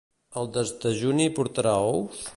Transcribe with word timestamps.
El 0.41 0.47
desdejuni 0.55 1.31
portarà 1.37 1.79
ous? 1.93 2.29